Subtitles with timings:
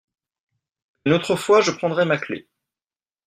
[1.05, 2.47] Une autre fois, je prendrai ma clef.